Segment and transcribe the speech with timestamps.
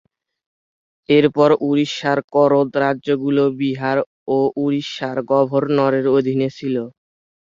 [1.09, 3.97] এরপর উড়িষ্যার করদ রাজ্যগুলো বিহার
[4.27, 6.75] ও উড়িষ্যার গভর্নরের অধীনে ছিল।